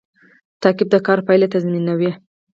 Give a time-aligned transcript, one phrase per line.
[0.61, 2.11] تعقیب د کار پایله تضمینوي